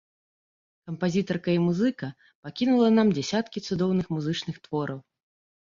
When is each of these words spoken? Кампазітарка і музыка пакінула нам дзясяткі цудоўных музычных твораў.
Кампазітарка 0.89 1.49
і 1.57 1.59
музыка 1.67 2.09
пакінула 2.43 2.89
нам 2.97 3.07
дзясяткі 3.21 3.65
цудоўных 3.71 4.13
музычных 4.17 4.55
твораў. 4.69 4.99